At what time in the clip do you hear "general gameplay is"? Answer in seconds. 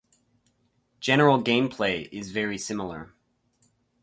0.99-2.31